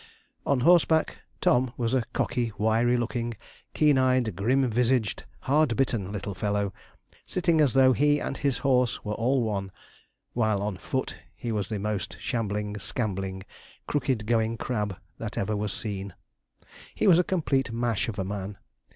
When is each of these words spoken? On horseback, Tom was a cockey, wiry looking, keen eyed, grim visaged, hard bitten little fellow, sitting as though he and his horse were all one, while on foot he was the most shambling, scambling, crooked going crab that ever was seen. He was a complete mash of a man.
On 0.47 0.61
horseback, 0.61 1.19
Tom 1.41 1.73
was 1.77 1.93
a 1.93 2.03
cockey, 2.11 2.51
wiry 2.57 2.97
looking, 2.97 3.35
keen 3.75 3.99
eyed, 3.99 4.35
grim 4.35 4.67
visaged, 4.67 5.25
hard 5.41 5.75
bitten 5.77 6.11
little 6.11 6.33
fellow, 6.33 6.73
sitting 7.23 7.61
as 7.61 7.75
though 7.75 7.93
he 7.93 8.19
and 8.19 8.37
his 8.37 8.57
horse 8.57 9.05
were 9.05 9.13
all 9.13 9.43
one, 9.43 9.71
while 10.33 10.59
on 10.63 10.77
foot 10.77 11.17
he 11.35 11.51
was 11.51 11.69
the 11.69 11.77
most 11.77 12.17
shambling, 12.19 12.79
scambling, 12.79 13.43
crooked 13.85 14.25
going 14.25 14.57
crab 14.57 14.97
that 15.19 15.37
ever 15.37 15.55
was 15.55 15.71
seen. 15.71 16.15
He 16.95 17.05
was 17.05 17.19
a 17.19 17.23
complete 17.23 17.71
mash 17.71 18.07
of 18.09 18.17
a 18.17 18.23
man. 18.23 18.57